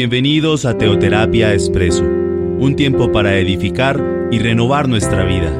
[0.00, 5.52] Bienvenidos a Teoterapia Expreso, un tiempo para edificar y renovar nuestra vida,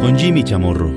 [0.00, 0.90] con Jimmy Chamorro.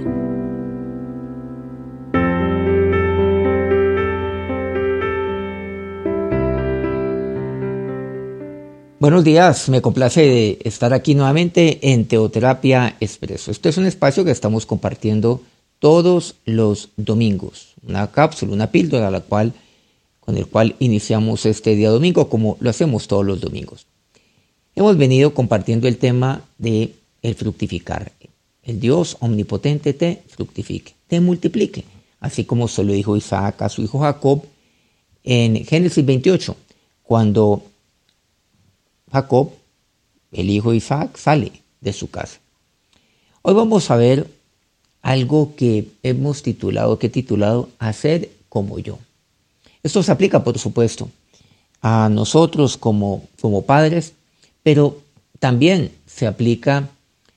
[9.02, 13.52] Buenos días, me complace estar aquí nuevamente en Teoterapia Expreso.
[13.52, 15.42] Este es un espacio que estamos compartiendo
[15.80, 19.52] todos los domingos, una cápsula, una píldora, la cual
[20.25, 23.85] con el cual iniciamos este día domingo, como lo hacemos todos los domingos.
[24.73, 28.11] Hemos venido compartiendo el tema de el fructificar.
[28.63, 31.85] El Dios omnipotente te fructifique, te multiplique,
[32.19, 34.43] así como se lo dijo Isaac a su hijo Jacob
[35.23, 36.55] en Génesis 28,
[37.03, 37.63] cuando
[39.11, 39.52] Jacob,
[40.31, 42.39] el hijo de Isaac, sale de su casa.
[43.44, 44.27] Hoy vamos a ver
[45.03, 48.97] algo que hemos titulado, que he titulado Hacer como yo.
[49.86, 51.11] Esto se aplica, por supuesto,
[51.80, 54.14] a nosotros como, como padres,
[54.64, 54.97] pero
[55.38, 56.89] también se aplica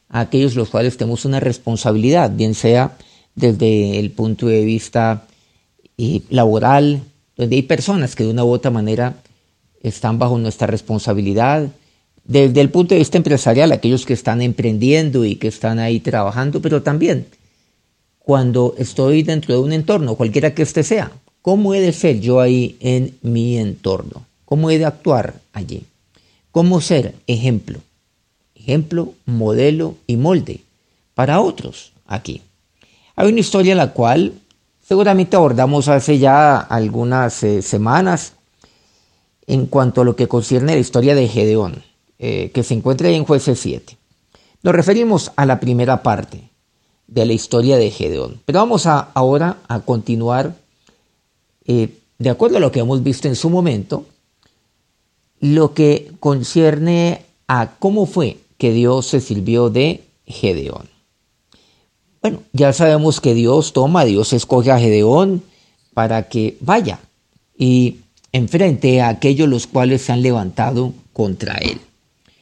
[0.08, 2.96] a aquellos los cuales tenemos una responsabilidad, bien sea
[3.34, 5.26] desde el punto de vista
[5.98, 7.02] eh, laboral,
[7.36, 9.16] donde hay personas que de una u otra manera
[9.82, 11.68] están bajo nuestra responsabilidad,
[12.24, 16.62] desde el punto de vista empresarial, aquellos que están emprendiendo y que están ahí trabajando,
[16.62, 17.26] pero también
[18.20, 22.40] cuando estoy dentro de un entorno, cualquiera que éste sea, ¿Cómo he de ser yo
[22.40, 24.24] ahí en mi entorno?
[24.44, 25.84] ¿Cómo he de actuar allí?
[26.50, 27.80] ¿Cómo ser ejemplo?
[28.54, 30.60] Ejemplo, modelo y molde
[31.14, 32.42] para otros aquí.
[33.16, 34.34] Hay una historia la cual
[34.86, 38.32] seguramente abordamos hace ya algunas eh, semanas
[39.46, 41.82] en cuanto a lo que concierne la historia de Gedeón,
[42.18, 43.96] eh, que se encuentra en Jueces 7.
[44.62, 46.50] Nos referimos a la primera parte
[47.06, 50.54] de la historia de Gedeón, pero vamos a, ahora a continuar
[51.68, 54.06] eh, de acuerdo a lo que hemos visto en su momento,
[55.38, 60.88] lo que concierne a cómo fue que Dios se sirvió de Gedeón.
[62.20, 65.42] Bueno, ya sabemos que Dios toma, Dios escoge a Gedeón
[65.94, 66.98] para que vaya
[67.56, 67.98] y
[68.32, 71.80] enfrente a aquellos los cuales se han levantado contra él.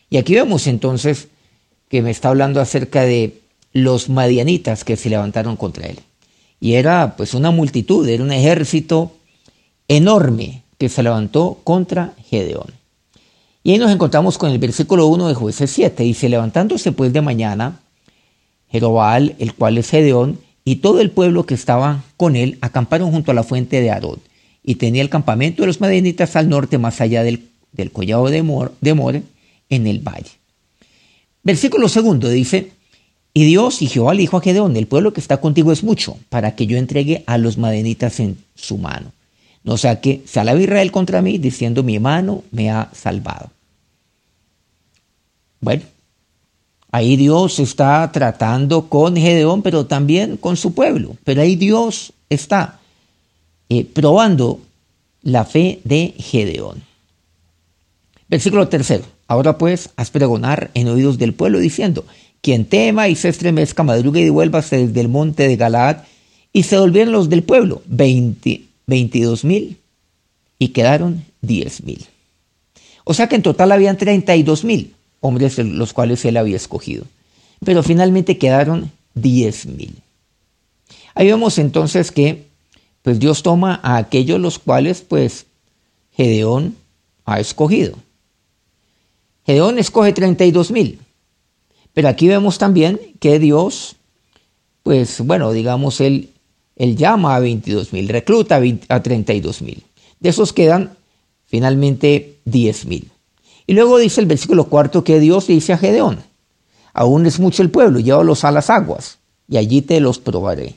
[0.09, 1.29] Y aquí vemos entonces
[1.89, 3.41] que me está hablando acerca de
[3.73, 5.99] los madianitas que se levantaron contra él.
[6.61, 9.12] Y era pues una multitud, era un ejército
[9.89, 12.73] enorme que se levantó contra Gedeón.
[13.63, 16.03] Y ahí nos encontramos con el versículo 1 de Jueces 7.
[16.05, 17.81] Dice, levantándose pues de mañana,
[18.71, 23.31] Jerobal, el cual es Gedeón, y todo el pueblo que estaba con él acamparon junto
[23.31, 24.19] a la fuente de Arod.
[24.63, 27.49] Y tenía el campamento de los madenitas al norte, más allá del,
[27.93, 29.23] collado de, Mor, More,
[29.69, 30.31] en el valle.
[31.43, 32.73] Versículo segundo dice,
[33.33, 36.17] y Dios y Jehová le dijo a Gedeón, el pueblo que está contigo es mucho,
[36.29, 39.13] para que yo entregue a los madenitas en su mano.
[39.66, 43.50] No sea que se alaba Israel contra mí diciendo mi mano me ha salvado.
[45.60, 45.82] Bueno,
[46.93, 51.16] ahí Dios está tratando con Gedeón, pero también con su pueblo.
[51.25, 52.78] Pero ahí Dios está
[53.69, 54.60] eh, probando
[55.22, 56.84] la fe de Gedeón.
[58.28, 59.03] Versículo tercero.
[59.26, 62.05] Ahora pues, haz pregonar en oídos del pueblo diciendo,
[62.41, 66.05] quien tema y se estremezca, madrugue y devuélvase desde el monte de Galaad,
[66.53, 69.79] y se volvieron los del pueblo, veinte 22 mil
[70.59, 72.07] y quedaron 10 mil.
[73.05, 77.05] O sea que en total habían 32 mil hombres los cuales él había escogido.
[77.65, 79.95] Pero finalmente quedaron 10 mil.
[81.15, 82.47] Ahí vemos entonces que
[83.03, 85.47] pues Dios toma a aquellos los cuales pues
[86.13, 86.77] Gedeón
[87.25, 87.97] ha escogido.
[89.45, 90.99] Gedeón escoge 32 mil.
[91.95, 93.97] Pero aquí vemos también que Dios,
[94.83, 96.31] pues bueno, digamos, él
[96.76, 99.82] él llama a 22 mil, recluta a 32 mil.
[100.20, 100.97] De esos quedan
[101.47, 103.10] finalmente 10 mil.
[103.66, 106.20] Y luego dice el versículo cuarto que Dios dice a Gedeón,
[106.92, 110.75] aún es mucho el pueblo, llévalos a las aguas, y allí te los probaré.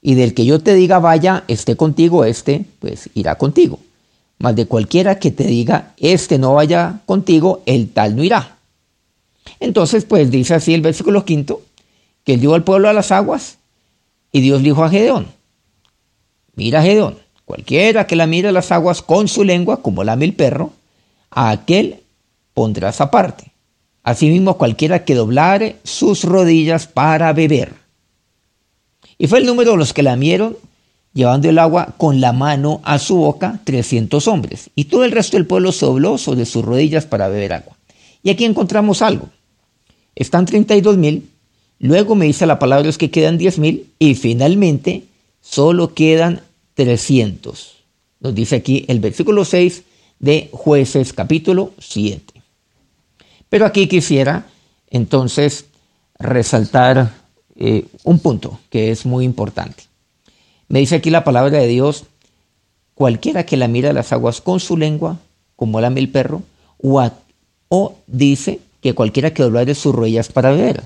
[0.00, 3.78] Y del que yo te diga vaya, esté contigo, este, pues irá contigo.
[4.38, 8.56] Mas de cualquiera que te diga, este no vaya contigo, el tal no irá.
[9.60, 11.62] Entonces, pues dice así el versículo quinto,
[12.24, 13.58] que él dio al pueblo a las aguas,
[14.32, 15.26] y Dios dijo a Gedeón,
[16.54, 20.72] mira Gedeón, cualquiera que la mire las aguas con su lengua, como lame el perro,
[21.30, 22.00] a aquel
[22.54, 23.52] pondrás aparte.
[24.02, 27.74] Asimismo, cualquiera que doblare sus rodillas para beber.
[29.16, 30.56] Y fue el número de los que lamieron,
[31.12, 34.70] llevando el agua con la mano a su boca, trescientos hombres.
[34.74, 37.76] Y todo el resto del pueblo se dobló sobre sus rodillas para beber agua.
[38.22, 39.28] Y aquí encontramos algo.
[40.14, 41.30] Están treinta y dos mil
[41.82, 45.02] Luego me dice la palabra es que quedan 10.000 y finalmente
[45.40, 46.40] solo quedan
[46.74, 47.74] 300.
[48.20, 49.82] Nos dice aquí el versículo 6
[50.20, 52.40] de jueces capítulo 7.
[53.48, 54.46] Pero aquí quisiera
[54.90, 55.64] entonces
[56.20, 57.14] resaltar
[57.56, 59.82] eh, un punto que es muy importante.
[60.68, 62.04] Me dice aquí la palabra de Dios,
[62.94, 65.18] cualquiera que la mira las aguas con su lengua,
[65.56, 66.44] como lame el perro,
[66.80, 67.10] o,
[67.68, 70.84] o dice que cualquiera que doblare sus rodillas para beber.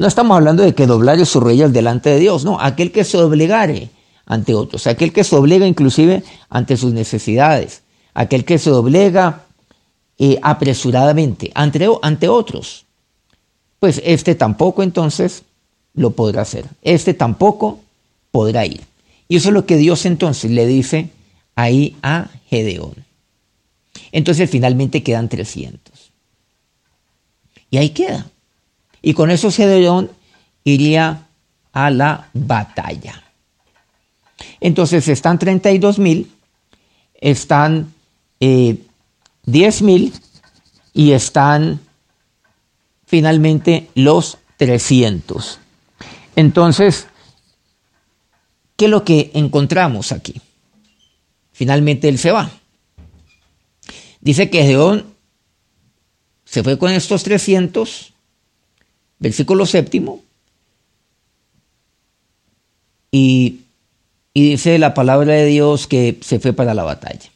[0.00, 3.18] No estamos hablando de que doblare sus rodillas delante de Dios, no, aquel que se
[3.18, 3.90] doblegare
[4.24, 7.82] ante otros, aquel que se doblega inclusive ante sus necesidades,
[8.14, 9.42] aquel que se doblega
[10.18, 12.86] eh, apresuradamente ante, ante otros,
[13.78, 15.42] pues este tampoco entonces
[15.92, 17.80] lo podrá hacer, este tampoco
[18.30, 18.80] podrá ir.
[19.28, 21.10] Y eso es lo que Dios entonces le dice
[21.56, 23.04] ahí a Gedeón.
[24.12, 26.10] Entonces finalmente quedan 300.
[27.70, 28.29] Y ahí queda.
[29.02, 30.10] Y con eso Gedeón
[30.64, 31.26] iría
[31.72, 33.22] a la batalla.
[34.60, 36.30] Entonces están 32 mil,
[37.14, 37.92] están
[38.40, 38.78] eh,
[39.44, 40.12] 10 mil
[40.92, 41.80] y están
[43.06, 45.58] finalmente los 300.
[46.36, 47.06] Entonces,
[48.76, 50.40] ¿qué es lo que encontramos aquí?
[51.52, 52.50] Finalmente él se va.
[54.20, 55.14] Dice que Gedeón
[56.44, 58.09] se fue con estos 300,
[59.20, 60.22] versículo séptimo,
[63.12, 63.60] y,
[64.34, 67.30] y dice la palabra de Dios que se fue para la batalla.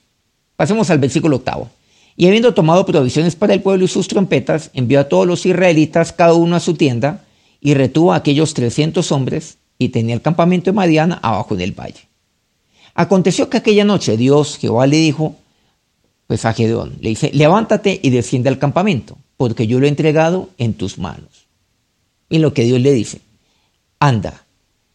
[0.56, 1.70] Pasemos al versículo octavo.
[2.16, 6.12] Y habiendo tomado provisiones para el pueblo y sus trompetas, envió a todos los israelitas,
[6.12, 7.24] cada uno a su tienda,
[7.60, 12.08] y retuvo a aquellos trescientos hombres, y tenía el campamento de Madiana abajo del valle.
[12.94, 15.34] Aconteció que aquella noche Dios, Jehová, le dijo,
[16.28, 16.96] pues a Gedeón.
[17.00, 21.43] Le dice, levántate y desciende al campamento, porque yo lo he entregado en tus manos.
[22.34, 23.20] Y lo que Dios le dice,
[24.00, 24.44] anda,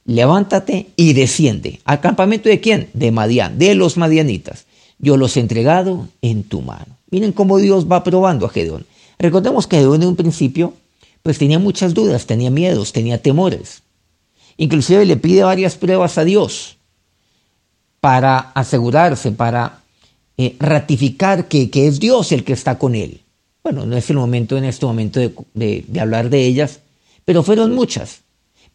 [0.03, 1.79] levántate y desciende.
[1.85, 2.89] ¿Al campamento de quién?
[2.93, 4.65] De Madián, de los madianitas.
[4.97, 6.97] Yo los he entregado en tu mano.
[7.11, 8.85] Miren cómo Dios va probando a Gedeón.
[9.17, 10.73] Recordemos que Gedeón en un principio
[11.23, 13.83] pues tenía muchas dudas, tenía miedos, tenía temores.
[14.57, 16.75] Inclusive le pide varias pruebas a Dios
[18.01, 19.79] para asegurarse, para
[20.37, 23.21] eh, ratificar que, es Dios el que está con él.
[23.63, 25.21] Bueno, no es el momento en este momento
[25.53, 26.81] de, hablar de ellas,
[27.29, 28.21] pero fueron muchas.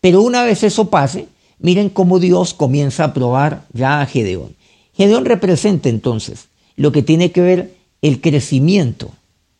[0.00, 1.26] Pero una vez eso pase,
[1.58, 4.54] miren cómo Dios comienza a probar ya a Gedeón.
[4.96, 6.46] Gedeón representa entonces
[6.76, 9.10] lo que tiene que ver el crecimiento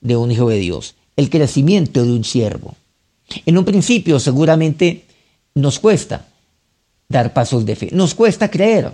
[0.01, 2.77] de un hijo de Dios, el crecimiento de un siervo.
[3.45, 5.07] En un principio seguramente
[5.57, 6.29] nos cuesta
[7.09, 8.93] dar pasos de fe, nos cuesta creer,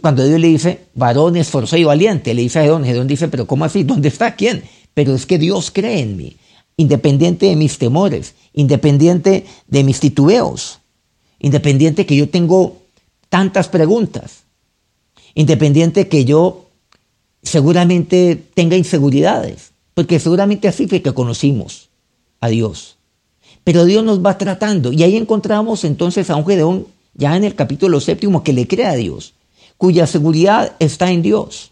[0.00, 3.48] cuando Dios le dice, varón esforzado y valiente, le dice a Gedón, Gedón dice, pero
[3.48, 3.82] ¿cómo así?
[3.82, 4.36] ¿Dónde está?
[4.36, 4.62] ¿Quién?
[4.94, 6.36] Pero es que Dios cree en mí,
[6.76, 10.80] independiente de mis temores, independiente de mis titubeos,
[11.38, 12.78] independiente que yo tengo
[13.28, 14.44] tantas preguntas,
[15.34, 16.66] independiente que yo
[17.42, 21.90] seguramente tenga inseguridades, porque seguramente así fue que conocimos
[22.40, 22.96] a Dios.
[23.64, 27.54] Pero Dios nos va tratando y ahí encontramos entonces a un Gedeón ya en el
[27.54, 29.34] capítulo séptimo que le cree a Dios
[29.80, 31.70] cuya seguridad está en Dios,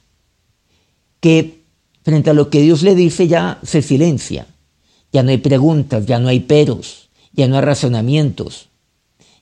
[1.21, 1.61] que
[2.03, 4.47] frente a lo que Dios le dice ya se silencia,
[5.13, 8.69] ya no hay preguntas, ya no hay peros, ya no hay razonamientos,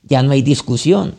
[0.03, 1.15] ya no hay discusión.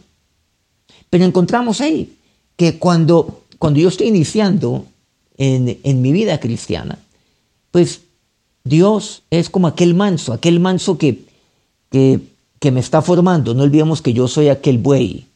[1.11, 2.17] Pero encontramos ahí
[2.57, 4.87] que cuando, cuando yo estoy iniciando
[5.37, 6.99] en, en mi vida cristiana,
[7.71, 8.01] pues
[8.65, 11.25] Dios es como aquel manso, aquel manso que,
[11.91, 12.21] que,
[12.59, 13.55] que me está formando.
[13.55, 15.29] No olvidemos que yo soy aquel buey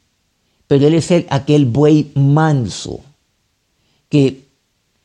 [0.72, 3.00] pero Él es el, aquel buey manso
[4.08, 4.46] que,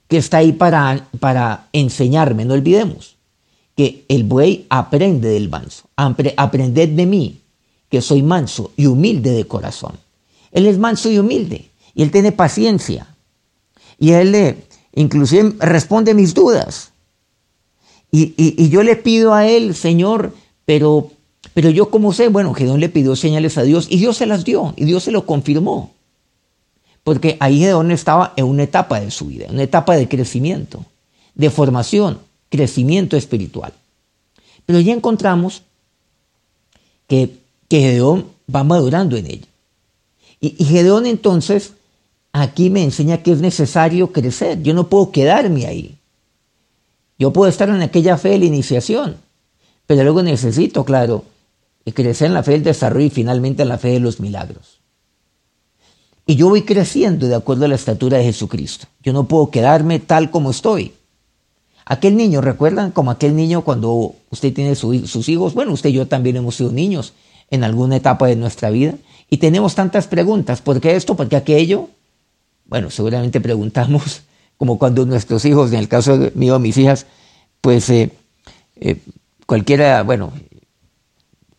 [0.08, 3.17] que está ahí para, para enseñarme, no olvidemos
[3.78, 7.40] que el buey aprende del manso, aprended de mí,
[7.90, 9.94] que soy manso y humilde de corazón.
[10.52, 13.08] Él es manso y humilde y Él tiene paciencia
[14.00, 14.58] y Él le,
[14.94, 16.92] inclusive responde mis dudas.
[18.12, 20.34] Y, y yo le pido a Él, Señor,
[20.66, 21.12] pero
[21.54, 24.46] pero yo como sé, bueno, Gedeón le pidió señales a Dios y Dios se las
[24.46, 25.92] dio y Dios se lo confirmó.
[27.04, 30.86] Porque ahí Gedeón estaba en una etapa de su vida, una etapa de crecimiento,
[31.36, 33.74] de formación, crecimiento espiritual.
[34.66, 35.64] Pero ya encontramos
[37.08, 37.38] que,
[37.68, 39.48] que Gedeón va madurando en ella.
[40.40, 41.74] Y, y Gedeón entonces
[42.32, 44.62] aquí me enseña que es necesario crecer.
[44.62, 45.98] Yo no puedo quedarme ahí.
[47.20, 49.18] Yo puedo estar en aquella fe de la iniciación,
[49.88, 51.24] pero luego necesito, claro,
[51.94, 54.80] crecer en la fe del desarrollo y finalmente en la fe de los milagros.
[56.26, 58.88] Y yo voy creciendo de acuerdo a la estatura de Jesucristo.
[59.02, 60.94] Yo no puedo quedarme tal como estoy.
[61.90, 62.92] Aquel niño, ¿recuerdan?
[62.92, 65.54] Como aquel niño cuando usted tiene sus hijos.
[65.54, 67.14] Bueno, usted y yo también hemos sido niños
[67.50, 68.96] en alguna etapa de nuestra vida.
[69.30, 70.62] Y tenemos tantas preguntas.
[70.62, 71.16] ¿Por qué esto?
[71.16, 71.90] ¿Por qué aquello?
[72.66, 74.24] Bueno, seguramente preguntamos
[74.58, 77.06] como cuando nuestros hijos, en el caso mío, mis hijas,
[77.62, 78.12] pues eh,
[78.76, 78.98] eh,
[79.46, 80.34] cualquiera, bueno,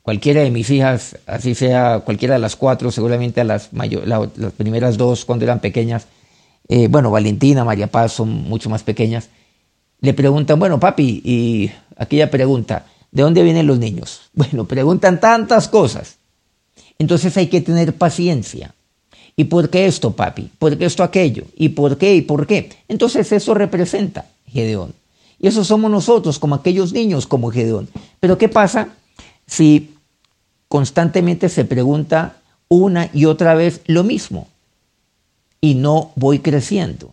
[0.02, 4.98] cualquiera de mis hijas, así sea cualquiera de las cuatro, seguramente a las, las primeras
[4.98, 6.06] dos cuando eran pequeñas,
[6.68, 9.30] eh, bueno, Valentina, María Paz son mucho más pequeñas,
[10.00, 14.22] le preguntan, bueno, papi, y aquella pregunta, ¿de dónde vienen los niños?
[14.32, 16.18] Bueno, preguntan tantas cosas.
[16.98, 18.74] Entonces hay que tener paciencia.
[19.36, 20.50] ¿Y por qué esto, papi?
[20.58, 21.44] ¿Por qué esto, aquello?
[21.56, 22.14] ¿Y por qué?
[22.14, 22.70] ¿Y por qué?
[22.88, 24.94] Entonces eso representa Gedeón.
[25.40, 27.88] Y eso somos nosotros, como aquellos niños como Gedeón.
[28.20, 28.88] Pero ¿qué pasa
[29.46, 29.94] si
[30.68, 32.36] constantemente se pregunta
[32.68, 34.48] una y otra vez lo mismo
[35.60, 37.12] y no voy creciendo?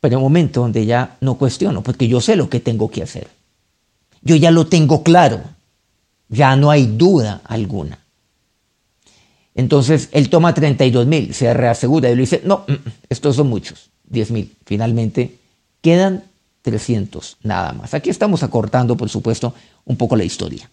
[0.00, 3.02] Pero hay un momento donde ya no cuestiono, porque yo sé lo que tengo que
[3.02, 3.28] hacer.
[4.22, 5.42] Yo ya lo tengo claro.
[6.28, 7.98] Ya no hay duda alguna.
[9.54, 12.74] Entonces él toma 32 mil, se reasegura y le dice, no, mm,
[13.08, 14.56] estos son muchos, 10 mil.
[14.64, 15.36] Finalmente
[15.82, 16.24] quedan
[16.62, 17.94] 300 nada más.
[17.94, 19.54] Aquí estamos acortando, por supuesto,
[19.84, 20.70] un poco la historia.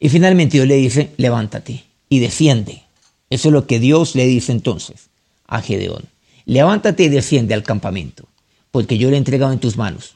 [0.00, 2.82] Y finalmente Dios le dice, levántate y desciende.
[3.30, 5.08] Eso es lo que Dios le dice entonces
[5.46, 6.04] a Gedeón.
[6.48, 8.26] Levántate y desciende al campamento,
[8.70, 10.14] porque yo le he entregado en tus manos.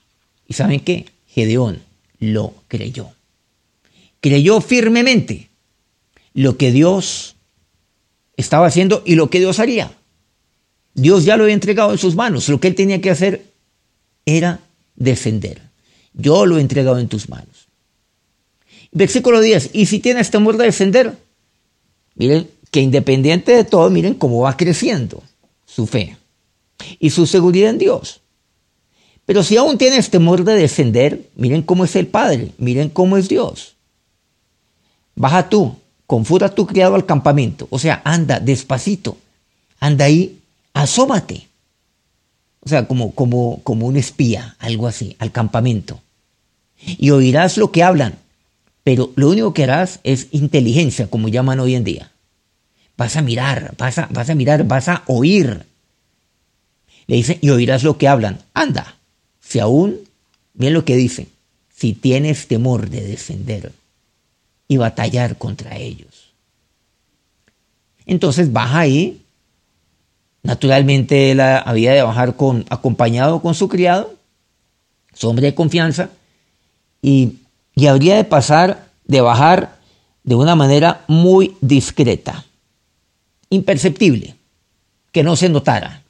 [0.48, 1.04] ¿Y saben qué?
[1.28, 1.82] Gedeón
[2.20, 3.10] lo creyó.
[4.22, 5.50] Creyó firmemente
[6.32, 7.36] lo que Dios
[8.34, 9.92] estaba haciendo y lo que Dios haría.
[10.94, 12.48] Dios ya lo había entregado en sus manos.
[12.48, 13.44] Lo que él tenía que hacer
[14.24, 14.60] era
[14.96, 15.60] defender.
[16.14, 17.68] Yo lo he entregado en tus manos.
[18.90, 19.72] Versículo 10.
[19.74, 21.14] Y si tienes temor de defender,
[22.14, 25.22] miren que independiente de todo, miren cómo va creciendo
[25.66, 26.16] su fe
[26.98, 28.20] y su seguridad en Dios.
[29.26, 33.28] Pero si aún tienes temor de defender, miren cómo es el Padre, miren cómo es
[33.28, 33.74] Dios.
[35.14, 37.68] Baja tú, confura a tu criado al campamento.
[37.70, 39.16] O sea, anda despacito,
[39.80, 40.40] anda ahí,
[40.74, 41.48] asómate.
[42.60, 46.00] O sea, como, como, como un espía, algo así, al campamento.
[46.84, 48.18] Y oirás lo que hablan,
[48.84, 52.12] pero lo único que harás es inteligencia, como llaman hoy en día.
[52.96, 55.66] Vas a mirar, vas a, vas a mirar, vas a oír.
[57.06, 58.38] Le dice, y oirás lo que hablan.
[58.54, 58.96] Anda,
[59.40, 60.00] si aún,
[60.54, 61.28] bien lo que dice,
[61.74, 63.72] si tienes temor de defender
[64.68, 66.32] y batallar contra ellos.
[68.06, 69.22] Entonces baja ahí.
[70.42, 74.14] Naturalmente él había de bajar con, acompañado con su criado,
[75.12, 76.10] su hombre de confianza,
[77.00, 77.38] y,
[77.74, 79.78] y habría de pasar, de bajar
[80.24, 82.44] de una manera muy discreta,
[83.50, 84.34] imperceptible,
[85.12, 86.01] que no se notara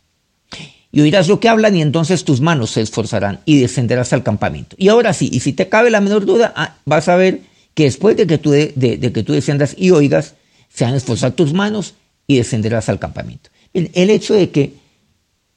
[0.92, 4.76] y oirás lo que hablan y entonces tus manos se esforzarán y descenderás al campamento.
[4.78, 7.40] Y ahora sí, y si te cabe la menor duda, ah, vas a ver
[7.74, 8.72] que después de que tú, de,
[9.12, 10.34] que tú descendas y oigas,
[10.68, 11.94] se han esforzado tus manos
[12.26, 13.48] y descenderás al campamento.
[13.72, 14.74] El, hecho de que,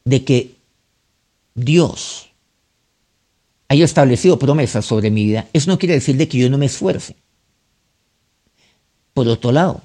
[0.06, 0.52] de que
[1.54, 2.30] Dios
[3.68, 6.68] haya establecido promesas sobre mi vida, eso no quiere decir de que yo no me
[6.68, 7.18] esfuerce.
[9.14, 9.82] Por otro lado,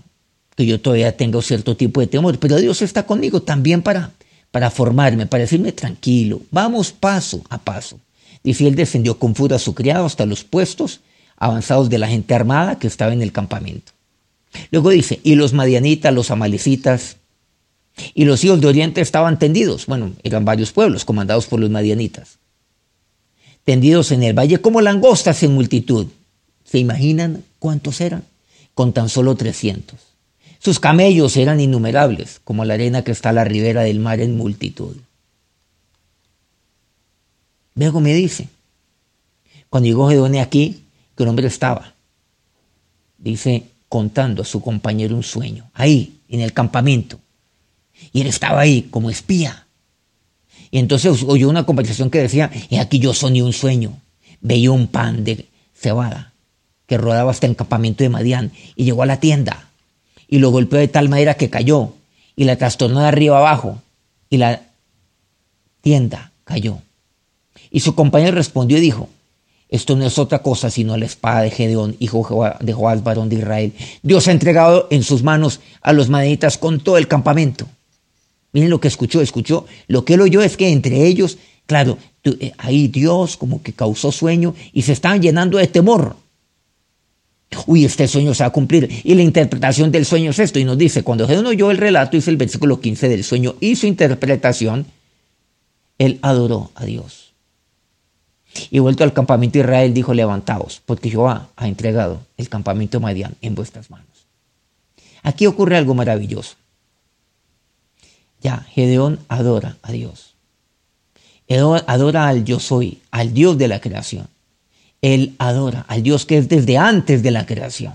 [0.54, 4.12] que yo todavía tenga cierto tipo de temor, pero Dios está conmigo también para
[4.50, 8.00] para formarme, para decirme tranquilo, vamos paso a paso.
[8.42, 11.00] Dice, él descendió con furia a su criado hasta los puestos
[11.37, 13.92] avanzados de la gente armada que estaba en el campamento.
[14.71, 17.16] Luego dice, y los madianitas, los amalecitas
[18.14, 19.87] y los hijos de Oriente estaban tendidos.
[19.87, 22.38] Bueno, eran varios pueblos comandados por los madianitas.
[23.64, 26.07] Tendidos en el valle como langostas en multitud.
[26.64, 28.25] ¿Se imaginan cuántos eran?
[28.75, 30.09] Con tan solo 300.
[30.60, 34.36] Sus camellos eran innumerables, como la arena que está a la ribera del mar en
[34.36, 34.94] multitud.
[37.74, 38.48] Luego me dice,
[39.70, 40.84] cuando llegó Gedone aquí,
[41.16, 41.94] que un hombre estaba,
[43.16, 47.18] dice, contando a su compañero un sueño, ahí, en el campamento.
[48.12, 49.66] Y él estaba ahí como espía.
[50.70, 53.98] Y entonces oyó una conversación que decía, y aquí yo soñé un sueño.
[54.42, 56.34] Veía un pan de cebada
[56.86, 59.69] que rodaba hasta el campamento de Madián y llegó a la tienda
[60.30, 61.92] y lo golpeó de tal manera que cayó
[62.37, 63.82] y la trastornó de arriba abajo
[64.30, 64.62] y la
[65.82, 66.78] tienda cayó.
[67.70, 69.08] Y su compañero respondió y dijo,
[69.68, 73.37] esto no es otra cosa sino la espada de Gedeón, hijo de Joás, varón de
[73.37, 73.72] Israel.
[74.02, 77.66] Dios ha entregado en sus manos a los madianitas con todo el campamento.
[78.52, 79.66] Miren lo que escuchó, escuchó.
[79.88, 84.12] Lo que él oyó es que entre ellos, claro, eh, ahí Dios como que causó
[84.12, 86.16] sueño y se estaban llenando de temor
[87.66, 88.88] uy, este sueño se va a cumplir.
[89.04, 90.59] Y la interpretación del sueño es esto.
[90.59, 93.76] Y nos dice, cuando Gedeón oyó el relato, dice el versículo 15 del sueño, y
[93.76, 94.87] su interpretación,
[95.99, 97.33] él adoró a Dios.
[98.71, 103.02] Y vuelto al campamento de Israel, dijo, levantaos, porque Jehová ha entregado el campamento de
[103.02, 104.07] Madián en vuestras manos.
[105.23, 106.57] Aquí ocurre algo maravilloso.
[108.40, 110.35] Ya, Gedeón adora a Dios.
[111.87, 114.28] adora al yo soy, al Dios de la creación.
[115.02, 117.95] Él adora al Dios que es desde antes de la creación.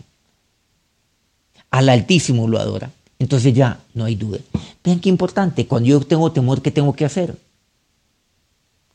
[1.69, 2.91] Al Altísimo lo adora.
[3.19, 4.39] Entonces ya no hay duda.
[4.83, 7.37] Vean qué importante, cuando yo tengo temor, ¿qué tengo que hacer?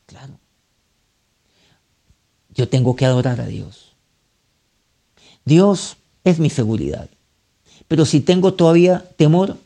[0.05, 0.33] Claro.
[2.53, 3.93] Yo tengo que adorar a Dios.
[5.45, 7.09] Dios es mi seguridad.
[7.87, 9.57] Pero si tengo todavía temor,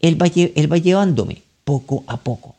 [0.00, 2.56] Él va, él va llevándome poco a poco.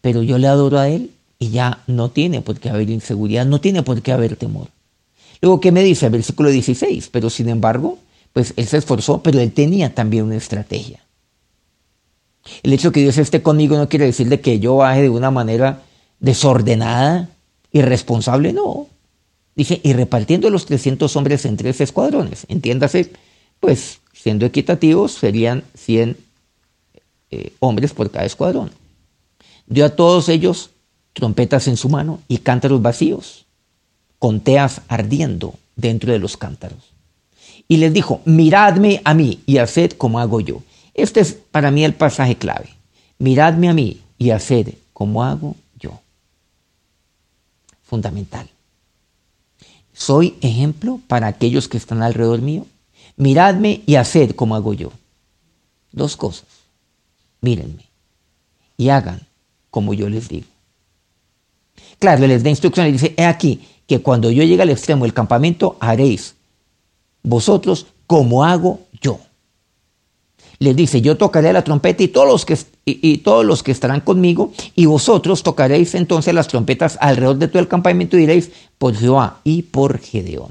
[0.00, 3.60] Pero yo le adoro a Él y ya no tiene por qué haber inseguridad, no
[3.60, 4.68] tiene por qué haber temor.
[5.40, 7.10] Luego, ¿qué me dice el versículo 16?
[7.12, 7.98] Pero sin embargo,
[8.32, 11.04] pues Él se esforzó, pero Él tenía también una estrategia.
[12.62, 15.08] El hecho de que Dios esté conmigo no quiere decir de que yo baje de
[15.10, 15.82] una manera
[16.18, 17.28] desordenada,
[17.72, 18.88] irresponsable, no.
[19.54, 22.46] Dice, y repartiendo los 300 hombres en tres escuadrones.
[22.48, 23.12] Entiéndase,
[23.60, 26.16] pues siendo equitativos serían 100
[27.30, 28.70] eh, hombres por cada escuadrón.
[29.66, 30.70] Dio a todos ellos
[31.18, 33.44] trompetas en su mano y cántaros vacíos,
[34.18, 36.92] con teas ardiendo dentro de los cántaros.
[37.66, 40.62] Y les dijo, miradme a mí y haced como hago yo.
[40.94, 42.70] Este es para mí el pasaje clave.
[43.18, 46.00] Miradme a mí y haced como hago yo.
[47.82, 48.48] Fundamental.
[49.92, 52.64] Soy ejemplo para aquellos que están alrededor mío.
[53.16, 54.92] Miradme y haced como hago yo.
[55.90, 56.46] Dos cosas.
[57.40, 57.88] Mírenme
[58.78, 59.20] y hagan
[59.70, 60.46] como yo les digo.
[61.98, 65.14] Claro, les da instrucciones y dice, he aquí que cuando yo llegue al extremo del
[65.14, 66.34] campamento haréis
[67.22, 69.20] vosotros como hago yo.
[70.60, 74.00] Les dice, yo tocaré la trompeta y todos los que, y, todos los que estarán
[74.00, 78.94] conmigo, y vosotros tocaréis entonces las trompetas alrededor de todo el campamento y diréis, por
[78.96, 80.50] Jehová y por Gedeón.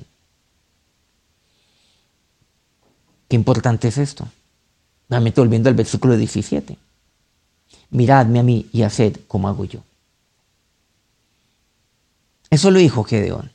[3.28, 4.28] Qué importante es esto.
[5.10, 6.78] Nuevamente volviendo al versículo 17.
[7.90, 9.82] Miradme a mí y haced como hago yo.
[12.50, 13.52] Eso lo dijo Gedeón.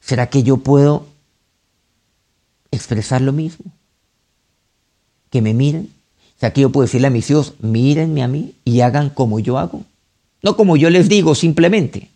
[0.00, 1.06] ¿Será que yo puedo
[2.70, 3.66] expresar lo mismo?
[5.30, 5.90] Que me miren.
[6.38, 9.58] ¿Será que yo puedo decirle a mis hijos, mírenme a mí y hagan como yo
[9.58, 9.82] hago?
[10.42, 12.10] No como yo les digo simplemente.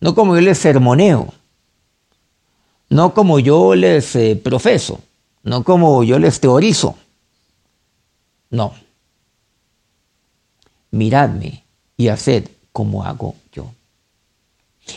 [0.00, 1.32] No como yo les sermoneo.
[2.88, 5.00] No como yo les eh, profeso.
[5.44, 6.96] No como yo les teorizo.
[8.50, 8.74] No.
[10.90, 11.62] Miradme
[11.96, 13.70] y haced como hago yo.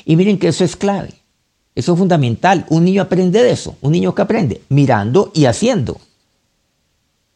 [0.05, 1.13] Y miren que eso es clave.
[1.75, 2.65] Eso es fundamental.
[2.69, 3.75] Un niño aprende de eso.
[3.81, 5.99] Un niño que aprende mirando y haciendo.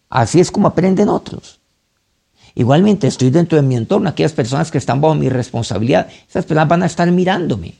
[0.09, 1.59] Así es como aprenden otros.
[2.55, 6.67] Igualmente estoy dentro de mi entorno, aquellas personas que están bajo mi responsabilidad, esas personas
[6.67, 7.75] van a estar mirándome.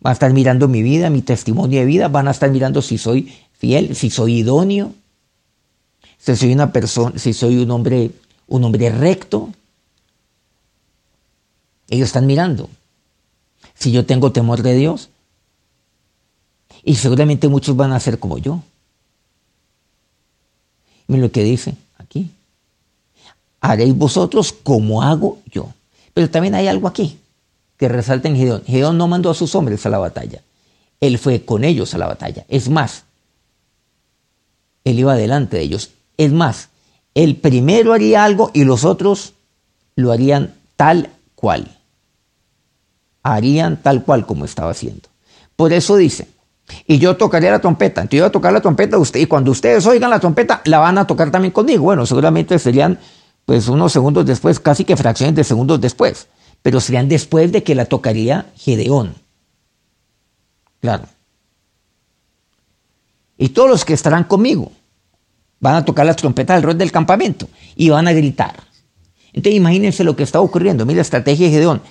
[0.00, 2.98] Van a estar mirando mi vida, mi testimonio de vida, van a estar mirando si
[2.98, 4.92] soy fiel, si soy idóneo,
[6.18, 8.10] si soy una persona, si soy un hombre,
[8.48, 9.50] un hombre recto.
[11.88, 12.68] Ellos están mirando
[13.78, 15.10] si yo tengo temor de Dios.
[16.82, 18.62] Y seguramente muchos van a ser como yo.
[21.06, 22.30] Miren lo que dice aquí.
[23.60, 25.72] Haréis vosotros como hago yo.
[26.14, 27.18] Pero también hay algo aquí
[27.76, 28.62] que resalta en Gedeón.
[28.64, 30.42] Gedeón no mandó a sus hombres a la batalla.
[31.00, 32.44] Él fue con ellos a la batalla.
[32.48, 33.04] Es más,
[34.84, 35.90] él iba delante de ellos.
[36.16, 36.70] Es más,
[37.14, 39.34] el primero haría algo y los otros
[39.94, 41.75] lo harían tal cual
[43.34, 45.08] harían tal cual como estaba haciendo.
[45.56, 46.28] Por eso dice,
[46.86, 48.02] y yo tocaré la trompeta.
[48.02, 50.78] Entonces yo voy a tocar la trompeta usted, y cuando ustedes oigan la trompeta, la
[50.78, 51.84] van a tocar también conmigo.
[51.84, 52.98] Bueno, seguramente serían
[53.44, 56.26] pues unos segundos después, casi que fracciones de segundos después,
[56.62, 59.14] pero serían después de que la tocaría Gedeón.
[60.80, 61.04] Claro.
[63.38, 64.72] Y todos los que estarán conmigo
[65.60, 68.64] van a tocar las trompetas rol del campamento y van a gritar.
[69.32, 70.86] Entonces imagínense lo que está ocurriendo.
[70.86, 71.82] Mira la estrategia de Gedeón.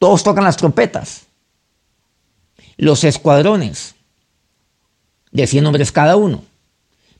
[0.00, 1.26] Todos tocan las trompetas.
[2.78, 3.94] Los escuadrones
[5.30, 6.42] de 100 hombres cada uno.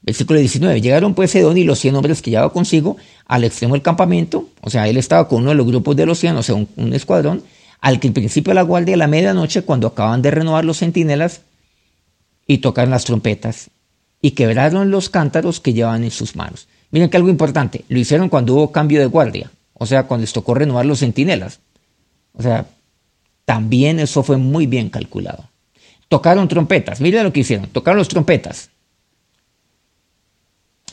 [0.01, 0.81] Versículo 19.
[0.81, 4.49] Llegaron pues Edón y los 100 hombres que llevaba consigo al extremo del campamento.
[4.62, 6.95] O sea, él estaba con uno de los grupos de los 100, o sea, un,
[6.95, 7.43] escuadrón,
[7.83, 10.79] al que al principio de la guardia, a la medianoche, cuando acaban de renovar los
[10.79, 11.43] centinelas,
[12.47, 13.69] y tocaron las trompetas
[14.23, 16.66] y quebraron los cántaros que llevaban en sus manos.
[16.93, 20.33] Miren que algo importante, lo hicieron cuando hubo cambio de guardia, o sea, cuando les
[20.33, 21.61] tocó renovar los centinelas.
[22.35, 22.66] O sea,
[23.45, 25.45] también eso fue muy bien calculado.
[26.09, 28.71] Tocaron trompetas, miren lo que hicieron, tocaron los trompetas.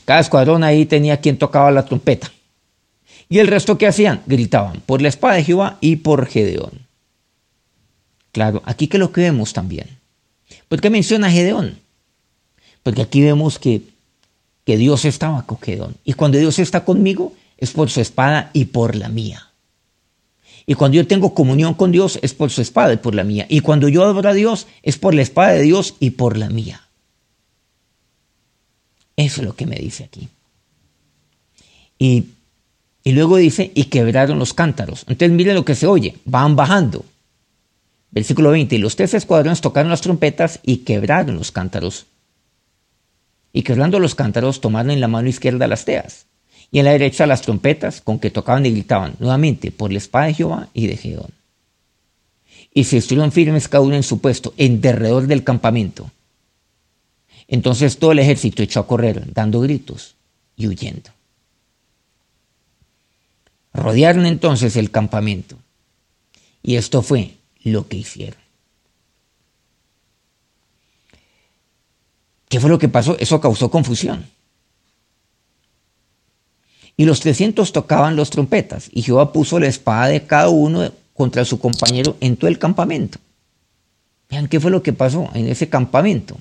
[0.04, 2.30] Cada escuadrón ahí tenía quien tocaba la trompeta.
[3.28, 4.22] ¿Y el resto qué hacían?
[4.26, 6.86] Gritaban por la espada de Jehová y por Gedeón.
[8.32, 9.98] Claro, aquí que lo que vemos también.
[10.68, 11.78] ¿Por qué menciona Gedeón?
[12.82, 13.82] Porque aquí vemos que
[14.68, 15.96] que Dios estaba con Gedeón.
[16.04, 19.47] Y cuando Dios está conmigo, es por su espada y por la mía.
[20.68, 23.46] Y cuando yo tengo comunión con Dios, es por su espada y por la mía.
[23.48, 26.50] Y cuando yo adoro a Dios, es por la espada de Dios y por la
[26.50, 26.82] mía.
[29.16, 30.28] Eso es lo que me dice aquí.
[31.98, 32.26] Y,
[33.02, 35.06] y luego dice, y quebraron los cántaros.
[35.08, 37.02] Entonces miren lo que se oye, van bajando.
[38.10, 42.04] Versículo 20, y los tres escuadrones tocaron las trompetas y quebraron los cántaros.
[43.54, 46.26] Y quebrando los cántaros tomaron en la mano izquierda las teas,
[46.70, 50.26] y en la derecha las trompetas con que tocaban y gritaban nuevamente por la espada
[50.26, 51.30] de Jehová y de Gedeón.
[52.74, 56.10] Y se estuvieron firmes cada uno en su puesto, en derredor del campamento.
[57.46, 60.14] Entonces todo el ejército echó a correr, dando gritos
[60.56, 61.10] y huyendo.
[63.72, 65.56] Rodearon entonces el campamento.
[66.62, 68.40] Y esto fue lo que hicieron.
[72.48, 73.16] ¿Qué fue lo que pasó?
[73.18, 74.26] Eso causó confusión.
[76.98, 81.44] Y los 300 tocaban los trompetas, y Jehová puso la espada de cada uno contra
[81.44, 83.18] su compañero en todo el campamento.
[84.28, 86.36] Vean qué fue lo que pasó en ese campamento.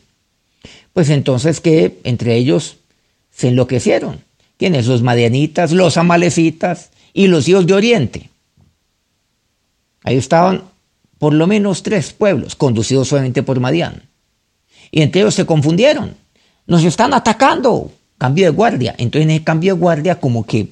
[0.93, 2.77] Pues entonces que entre ellos
[3.31, 4.19] se enloquecieron.
[4.57, 4.87] ¿Quiénes?
[4.87, 8.29] Los madianitas, los amalecitas y los hijos de Oriente.
[10.03, 10.63] Ahí estaban
[11.19, 14.03] por lo menos tres pueblos, conducidos solamente por Madián.
[14.89, 16.15] Y entre ellos se confundieron.
[16.65, 17.91] Nos están atacando.
[18.17, 18.95] Cambio de guardia.
[18.97, 20.69] Entonces en el cambio de guardia como que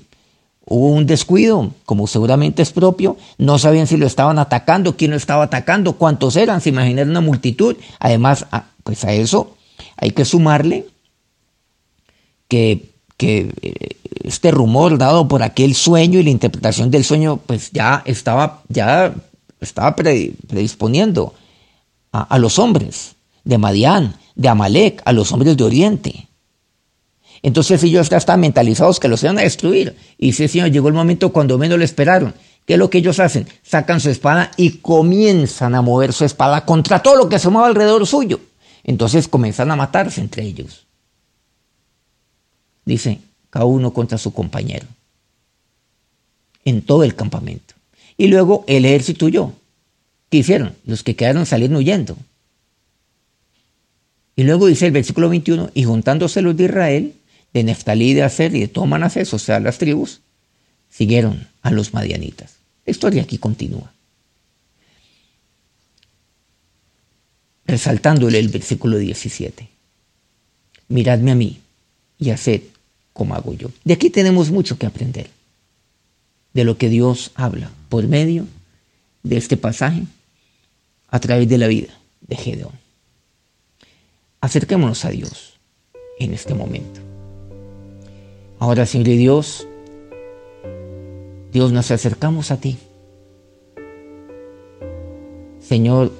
[0.65, 3.17] hubo un descuido, como seguramente es propio.
[3.37, 6.61] No sabían si lo estaban atacando, quién lo estaba atacando, cuántos eran.
[6.61, 7.75] Se imaginaron una multitud.
[7.99, 8.45] Además,
[8.83, 9.55] pues a eso
[9.97, 10.85] hay que sumarle
[12.47, 17.71] que, que eh, este rumor dado por aquel sueño y la interpretación del sueño, pues
[17.71, 19.13] ya estaba, ya
[19.59, 21.33] estaba predisponiendo
[22.11, 26.27] a, los hombres de Madián, de Amalek, a los hombres de Oriente.
[27.45, 29.95] Entonces ellos ya están mentalizados que los iban a destruir.
[30.17, 32.33] Y sí, Señor, llegó el momento cuando menos lo esperaron.
[32.65, 33.47] ¿Qué es lo que ellos hacen?
[33.61, 37.67] Sacan su espada y comienzan a mover su espada contra todo lo que se mueve
[37.67, 38.39] alrededor suyo.
[38.83, 40.87] Entonces comienzan a matarse entre ellos.
[42.83, 43.19] Dice,
[43.51, 44.87] cada uno contra su compañero.
[46.63, 47.75] En todo el campamento.
[48.17, 49.51] Y luego el ejército huyó.
[50.31, 50.73] ¿Qué hicieron?
[50.83, 52.17] Los que quedaron salieron huyendo.
[54.35, 57.13] Y luego dice el versículo 21, y juntándose los de Israel,
[57.55, 60.19] de Neftalí, de Aser y de todo Manasés, o sea, las tribus,
[60.89, 62.57] siguieron a los madianitas.
[62.85, 63.93] La historia aquí continúa.
[67.65, 69.69] Resaltándole el versículo 17.
[70.89, 71.61] Miradme a mí
[72.19, 72.61] y haced
[73.13, 73.71] como hago yo.
[73.85, 75.29] De aquí tenemos mucho que aprender
[76.53, 78.45] de lo que Dios habla por medio
[79.23, 80.03] de este pasaje
[81.07, 82.73] a través de la vida de Gedeón.
[84.41, 85.53] Acerquémonos a Dios
[86.19, 87.04] en este momento.
[88.59, 89.67] Ahora, Señor Dios,
[91.51, 92.77] Dios nos acercamos a ti.
[95.59, 96.11] Señor,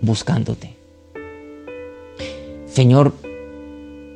[0.00, 0.74] buscándote.
[2.66, 3.12] Señor,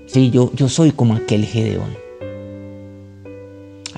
[0.06, 2.10] sí, yo, yo soy como aquel Gedeón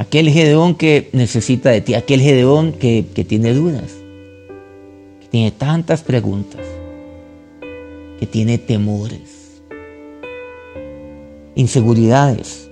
[0.02, 3.92] Aquel Gedeón que necesita de ti, aquel Gedeón que, que tiene dudas,
[5.20, 6.60] que tiene tantas preguntas,
[8.18, 9.62] que tiene temores,
[11.54, 12.68] inseguridades,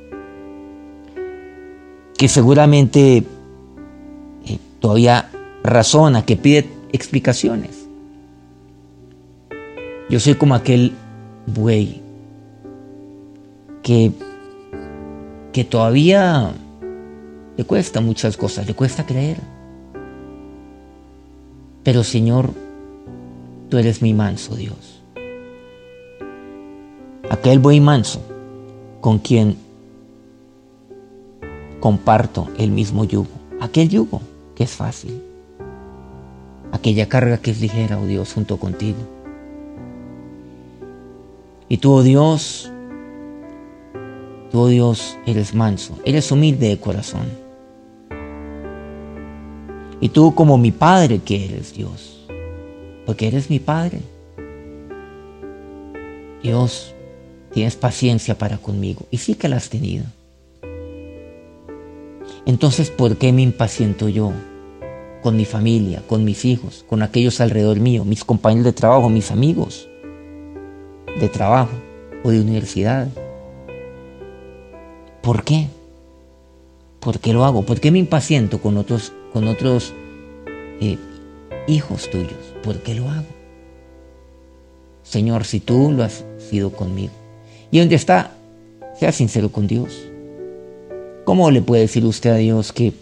[2.21, 5.31] que seguramente eh, todavía
[5.65, 7.87] razona, que pide explicaciones.
[10.11, 10.93] Yo soy como aquel
[11.47, 12.03] buey
[13.83, 14.13] que,
[15.55, 16.53] que todavía
[17.57, 19.39] le cuesta muchas cosas, le cuesta creer.
[21.83, 22.51] Pero Señor,
[23.71, 25.01] tú eres mi manso Dios.
[27.31, 28.21] Aquel buey manso
[29.01, 29.70] con quien
[31.81, 33.31] comparto el mismo yugo.
[33.61, 34.21] Aquel yugo
[34.55, 35.21] que es fácil.
[36.73, 38.99] Aquella carga que es ligera, oh Dios, junto contigo.
[41.69, 42.71] Y tú, oh Dios,
[44.51, 47.27] tú, oh Dios, eres manso, eres humilde de corazón.
[50.01, 52.27] Y tú como mi Padre que eres Dios,
[53.07, 54.01] porque eres mi Padre.
[56.43, 56.95] Dios,
[57.53, 59.07] tienes paciencia para conmigo.
[59.11, 60.05] Y sí que la has tenido.
[62.47, 64.33] Entonces, ¿por qué me impaciento yo
[65.23, 69.31] con mi familia, con mis hijos, con aquellos alrededor mío, mis compañeros de trabajo, mis
[69.31, 69.89] amigos
[71.19, 71.73] de trabajo
[72.25, 73.09] o de universidad?
[75.23, 75.69] ¿Por qué?
[76.99, 77.63] ¿Por qué lo hago?
[77.63, 79.93] ¿Por qué me impaciento con otros con otros
[80.81, 80.99] eh,
[81.67, 82.55] hijos tuyos.
[82.63, 83.27] ¿Por qué lo hago?
[85.03, 87.13] Señor, si tú lo has sido conmigo.
[87.71, 88.33] Y donde está,
[88.99, 90.10] Sea sincero con Dios.
[91.31, 92.93] ¿Cómo le puede decir usted a Dios que,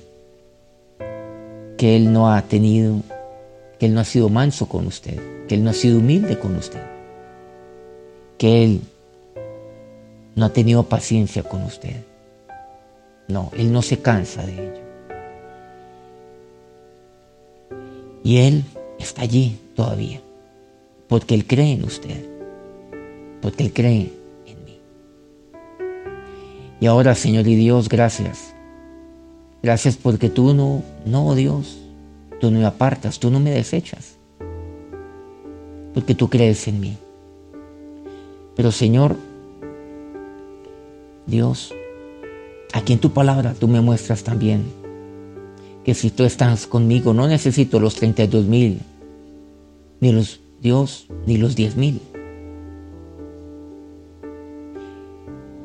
[1.78, 3.00] que Él no ha tenido,
[3.78, 6.54] que Él no ha sido manso con usted, que Él no ha sido humilde con
[6.54, 6.82] usted,
[8.36, 8.82] que Él
[10.34, 12.04] no ha tenido paciencia con usted?
[13.28, 14.82] No, Él no se cansa de ello.
[18.24, 18.62] Y Él
[18.98, 20.20] está allí todavía,
[21.08, 22.26] porque Él cree en usted,
[23.40, 24.17] porque Él cree.
[26.80, 28.54] Y ahora, Señor y Dios, gracias.
[29.62, 31.78] Gracias porque tú no, no, Dios,
[32.40, 34.16] tú no me apartas, tú no me desechas,
[35.94, 36.96] porque tú crees en mí.
[38.54, 39.16] Pero Señor,
[41.26, 41.74] Dios,
[42.72, 44.64] aquí en tu palabra tú me muestras también
[45.84, 48.80] que si tú estás conmigo no necesito los 32 mil,
[50.00, 52.00] ni los Dios, ni los 10 mil.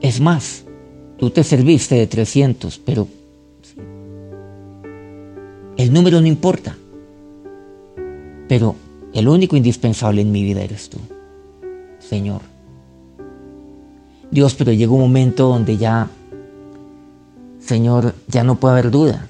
[0.01, 0.62] Es más,
[1.23, 3.07] tú te serviste de 300, pero
[5.77, 6.75] el número no importa.
[8.49, 8.75] Pero
[9.13, 10.97] el único indispensable en mi vida eres tú,
[11.99, 12.41] Señor.
[14.31, 16.09] Dios, pero llega un momento donde ya,
[17.61, 19.29] Señor, ya no puede haber duda.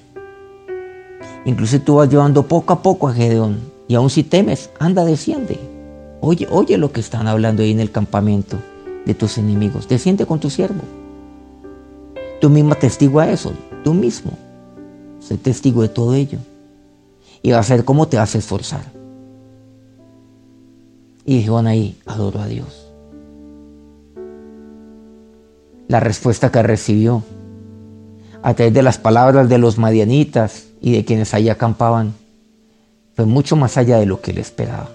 [1.44, 3.60] Incluso tú vas llevando poco a poco a Gedeón.
[3.86, 5.60] Y aún si temes, anda, desciende.
[6.20, 8.56] Oye, oye lo que están hablando ahí en el campamento
[9.06, 9.86] de tus enemigos.
[9.86, 11.03] Desciende con tu siervo.
[12.44, 13.54] Tú testigo a eso.
[13.82, 14.32] Tú mismo.
[15.18, 16.38] Sé testigo de todo ello.
[17.40, 18.84] Y va a ser cómo te vas a esforzar.
[21.24, 22.84] Y Gedeón ahí adoró a Dios
[25.88, 27.22] la respuesta que recibió
[28.42, 32.12] a través de las palabras de los madianitas y de quienes ahí acampaban
[33.16, 34.90] fue mucho más allá de lo que él esperaba.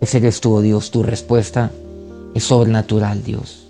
[0.00, 1.70] Ese eres tú, Dios, tu respuesta
[2.34, 3.65] es sobrenatural, Dios.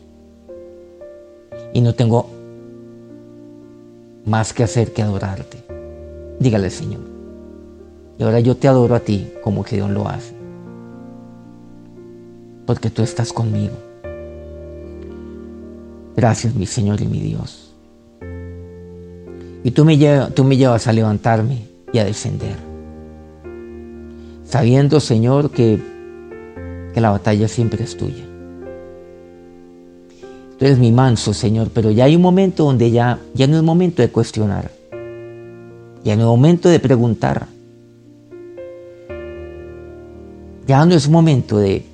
[1.77, 2.31] Y no tengo
[4.25, 5.59] más que hacer que adorarte.
[6.41, 7.03] Dígale, Señor.
[8.19, 10.33] Y ahora yo te adoro a ti como que Dios lo hace.
[12.65, 13.75] Porque tú estás conmigo.
[16.17, 17.75] Gracias, mi Señor y mi Dios.
[19.63, 22.57] Y tú me, llevas, a levantarme y a descender.
[24.47, 25.79] Sabiendo, Señor, que
[26.95, 28.25] la batalla siempre es tuya.
[30.59, 33.63] Tú eres mi manso, Señor, pero ya hay un momento donde ya, ya no es
[33.63, 34.71] momento de cuestionar.
[36.03, 37.47] Ya no es momento de preguntar.
[40.67, 41.85] Ya no es momento de,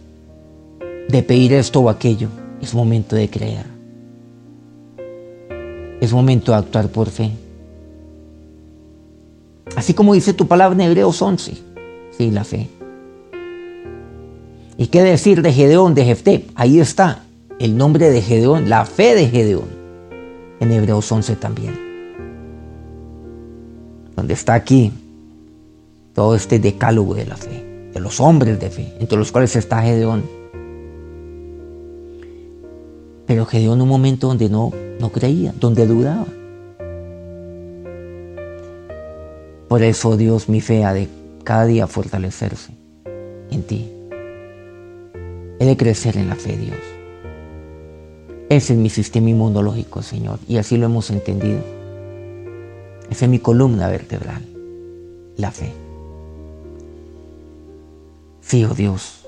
[1.09, 2.29] de pedir esto o aquello.
[2.61, 3.67] Es momento de creer.
[6.01, 7.33] Es momento de actuar por fe.
[9.75, 11.55] Así como dice tu palabra en Hebreos 11.
[12.17, 12.69] Sí, la fe.
[14.77, 16.47] ¿Y qué decir de Gedeón, de Jefté?
[16.55, 17.23] Ahí está
[17.63, 19.69] el nombre de Gedeón, la fe de Gedeón.
[20.59, 21.79] En Hebreos 11 también.
[24.17, 24.93] Donde está aquí
[26.13, 29.81] todo este decálogo de la fe, de los hombres de fe, entre los cuales está
[29.81, 30.25] Gedeón.
[33.27, 36.27] Pero Gedeón un momento donde no no creía, donde dudaba.
[39.69, 41.09] Por eso Dios mi fe ha de
[41.45, 42.73] cada día fortalecerse
[43.51, 43.89] en ti.
[45.61, 46.92] He de crecer en la fe, Dios.
[48.53, 51.61] Ese es mi sistema inmunológico, Señor, y así lo hemos entendido.
[53.11, 54.43] Esa es mi columna vertebral,
[55.39, 55.73] la fe.
[58.43, 59.25] Sí, oh Dios.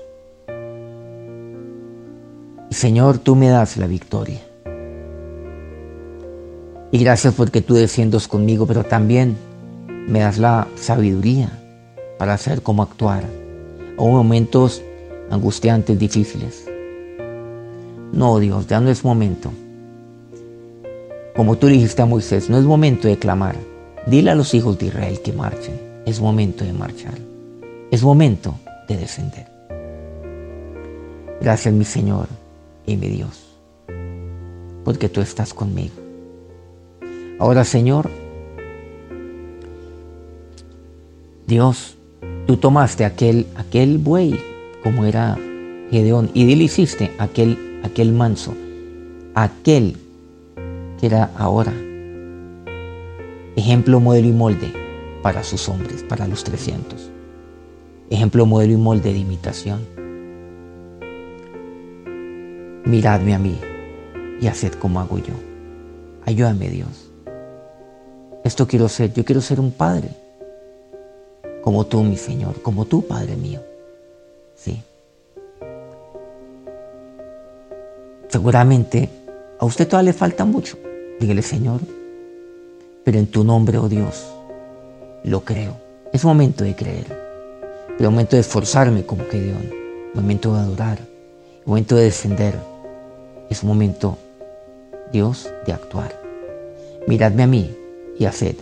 [2.69, 4.41] Señor, tú me das la victoria.
[6.91, 9.35] Y gracias porque tú desciendes conmigo, pero también
[10.07, 11.49] me das la sabiduría
[12.19, 13.23] para saber cómo actuar.
[13.97, 14.83] O momentos
[15.31, 16.74] angustiantes, difíciles.
[18.15, 19.51] No, Dios, ya no es momento.
[21.35, 23.55] Como tú dijiste a Moisés, no es momento de clamar.
[24.07, 25.79] Dile a los hijos de Israel que marchen.
[26.05, 27.15] Es momento de marchar.
[27.91, 28.55] Es momento
[28.87, 29.47] de descender.
[31.41, 32.27] Gracias mi Señor
[32.87, 33.43] y mi Dios,
[34.83, 35.93] porque tú estás conmigo.
[37.39, 38.09] Ahora, Señor,
[41.45, 41.97] Dios,
[42.47, 44.39] tú tomaste aquel, aquel buey,
[44.83, 45.37] como era
[45.91, 48.53] Gedeón, y le hiciste aquel, aquel manso,
[49.33, 49.97] aquel
[50.99, 51.73] que era ahora
[53.55, 54.73] ejemplo, modelo y molde
[55.21, 57.09] para sus hombres, para los 300.
[58.09, 59.85] Ejemplo, modelo y molde de imitación.
[62.85, 63.57] Miradme a mí
[64.39, 65.33] y haced como hago yo.
[66.25, 67.09] Ayúdame Dios.
[68.43, 70.09] Esto quiero ser, yo quiero ser un padre,
[71.63, 73.59] como tú, mi Señor, como tú, Padre mío.
[78.35, 79.07] Seguramente
[79.59, 80.77] a usted todavía le falta mucho.
[81.21, 81.79] Dígale, Señor,
[83.05, 84.25] pero en tu nombre, oh Dios,
[85.23, 85.77] lo creo.
[86.11, 87.05] Es momento de creer.
[87.97, 89.55] Es momento de esforzarme como Dios.
[90.13, 90.99] Momento de adorar.
[91.65, 92.59] Momento de descender.
[93.49, 94.17] Es momento,
[95.13, 96.21] Dios, de actuar.
[97.07, 97.73] Miradme a mí
[98.19, 98.57] y haced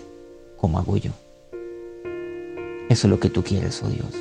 [0.55, 1.13] como hago yo.
[2.89, 4.13] Eso es lo que tú quieres, oh Dios.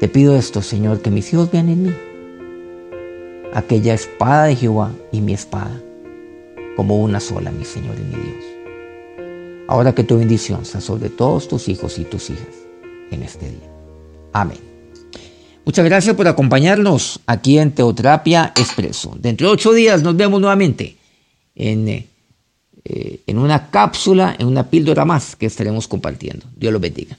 [0.00, 1.94] Te pido esto, Señor, que mis hijos vean en mí
[3.54, 5.80] aquella espada de Jehová y mi espada,
[6.76, 8.44] como una sola, mi Señor y mi Dios.
[9.68, 12.54] Ahora que tu bendición sea sobre todos tus hijos y tus hijas
[13.10, 13.70] en este día.
[14.32, 14.58] Amén.
[15.64, 19.16] Muchas gracias por acompañarnos aquí en Teoterapia Expreso.
[19.18, 20.96] Dentro de ocho días nos vemos nuevamente
[21.54, 26.44] en, eh, en una cápsula, en una píldora más que estaremos compartiendo.
[26.56, 27.16] Dios los bendiga.